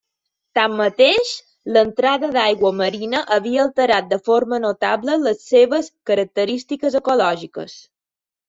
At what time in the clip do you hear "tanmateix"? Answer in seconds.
0.59-1.33